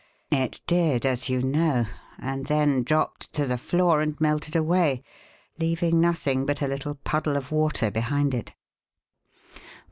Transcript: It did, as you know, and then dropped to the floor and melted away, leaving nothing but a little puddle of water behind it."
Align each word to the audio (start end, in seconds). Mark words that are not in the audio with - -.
It 0.31 0.61
did, 0.65 1.05
as 1.05 1.29
you 1.29 1.43
know, 1.43 1.85
and 2.17 2.47
then 2.47 2.81
dropped 2.81 3.31
to 3.33 3.45
the 3.45 3.55
floor 3.59 4.01
and 4.01 4.19
melted 4.19 4.55
away, 4.55 5.03
leaving 5.59 6.01
nothing 6.01 6.43
but 6.43 6.63
a 6.63 6.67
little 6.67 6.95
puddle 6.95 7.37
of 7.37 7.51
water 7.51 7.91
behind 7.91 8.33
it." 8.33 8.55